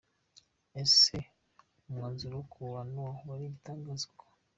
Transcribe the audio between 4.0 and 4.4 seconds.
koko?.